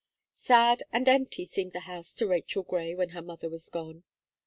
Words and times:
Sad 0.33 0.81
and 0.91 1.07
empty 1.07 1.45
seemed 1.45 1.73
the 1.73 1.81
house 1.81 2.15
to 2.15 2.25
Rachel 2.25 2.63
Gray 2.63 2.95
when 2.95 3.09
her 3.09 3.21
mother 3.21 3.49
was 3.51 3.69
gone. 3.69 4.01